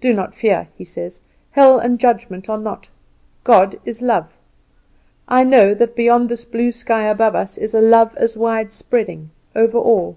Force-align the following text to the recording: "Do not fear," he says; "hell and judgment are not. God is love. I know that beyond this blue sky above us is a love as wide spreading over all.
"Do 0.00 0.14
not 0.14 0.34
fear," 0.34 0.68
he 0.78 0.84
says; 0.86 1.20
"hell 1.50 1.78
and 1.78 1.98
judgment 2.00 2.48
are 2.48 2.56
not. 2.56 2.88
God 3.44 3.78
is 3.84 4.00
love. 4.00 4.34
I 5.28 5.44
know 5.44 5.74
that 5.74 5.94
beyond 5.94 6.30
this 6.30 6.46
blue 6.46 6.72
sky 6.72 7.02
above 7.02 7.34
us 7.34 7.58
is 7.58 7.74
a 7.74 7.80
love 7.82 8.16
as 8.16 8.34
wide 8.34 8.72
spreading 8.72 9.28
over 9.54 9.76
all. 9.76 10.16